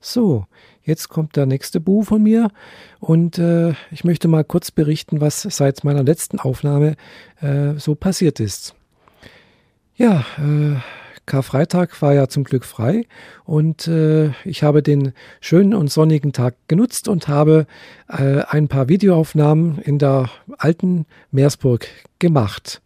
[0.00, 0.46] So,
[0.82, 2.50] jetzt kommt der nächste Buch von mir
[3.00, 6.96] und äh, ich möchte mal kurz berichten, was seit meiner letzten Aufnahme
[7.42, 8.74] äh, so passiert ist.
[9.96, 10.76] Ja, äh,
[11.26, 13.04] Karfreitag war ja zum Glück frei
[13.44, 17.66] und äh, ich habe den schönen und sonnigen Tag genutzt und habe
[18.08, 21.86] äh, ein paar Videoaufnahmen in der alten Meersburg
[22.18, 22.80] gemacht.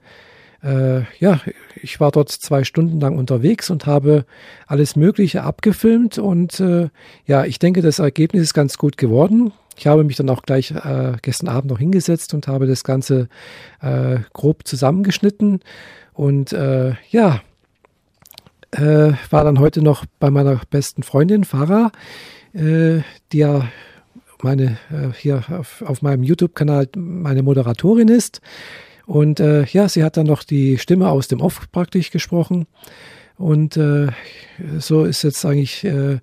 [0.65, 1.41] Äh, ja,
[1.85, 4.25] ich war dort zwei Stunden lang unterwegs und habe
[4.67, 6.89] alles Mögliche abgefilmt und äh,
[7.27, 9.53] ja, ich denke, das Ergebnis ist ganz gut geworden.
[9.77, 13.29] Ich habe mich dann auch gleich äh, gestern Abend noch hingesetzt und habe das Ganze
[13.83, 15.61] äh, grob zusammengeschnitten
[16.15, 17.43] und äh, ja,
[18.71, 21.93] äh, war dann heute noch bei meiner besten Freundin Farah,
[22.57, 23.03] die
[23.39, 23.69] ja
[24.43, 24.79] meine
[25.17, 28.41] hier auf, auf meinem YouTube-Kanal meine Moderatorin ist.
[29.07, 32.67] Und äh, ja, sie hat dann noch die Stimme aus dem Off praktisch gesprochen.
[33.37, 34.09] Und äh,
[34.79, 36.19] so ist jetzt eigentlich äh,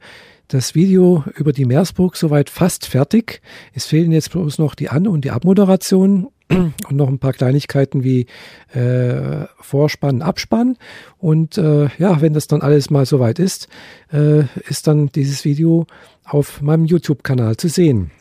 [0.47, 3.41] das Video über die Meersburg soweit fast fertig.
[3.73, 8.03] Es fehlen jetzt bloß noch die An- und die Abmoderation und noch ein paar Kleinigkeiten
[8.03, 8.27] wie
[8.73, 10.77] äh, Vorspann, Abspann.
[11.17, 13.67] Und äh, ja, wenn das dann alles mal soweit ist,
[14.11, 15.85] äh, ist dann dieses Video
[16.25, 18.11] auf meinem YouTube-Kanal zu sehen.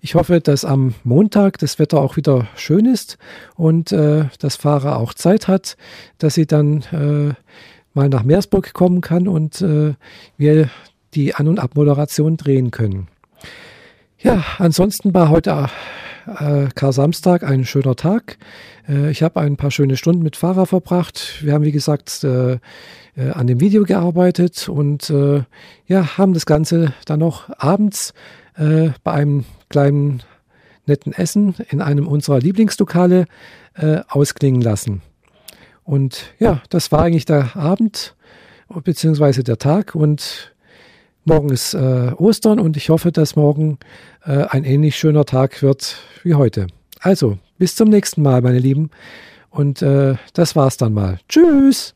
[0.00, 3.18] Ich hoffe, dass am Montag das Wetter auch wieder schön ist
[3.56, 5.76] und äh, das Fahrer auch Zeit hat,
[6.18, 7.34] dass sie dann äh,
[7.94, 9.94] mal nach Meersburg kommen kann und äh,
[10.36, 10.70] wir
[11.14, 13.08] die An- und Abmoderation drehen können.
[14.18, 15.68] Ja, ansonsten war heute
[16.26, 18.38] äh, Kar-Samstag ein schöner Tag.
[18.88, 21.42] Äh, ich habe ein paar schöne Stunden mit Fahrer verbracht.
[21.42, 22.58] Wir haben, wie gesagt, äh,
[23.16, 25.42] äh an dem Video gearbeitet und äh,
[25.86, 28.14] ja, haben das Ganze dann noch abends
[28.56, 30.22] äh, bei einem kleinen
[30.86, 33.26] netten Essen in einem unserer Lieblingslokale
[33.74, 35.02] äh, ausklingen lassen.
[35.84, 38.14] Und ja, das war eigentlich der Abend
[38.68, 40.52] beziehungsweise der Tag und
[41.24, 43.78] morgen ist äh, Ostern und ich hoffe, dass morgen
[44.24, 46.66] äh, ein ähnlich schöner Tag wird wie heute.
[47.00, 48.90] Also, bis zum nächsten Mal, meine Lieben.
[49.50, 51.18] Und äh, das war's dann mal.
[51.28, 51.94] Tschüss!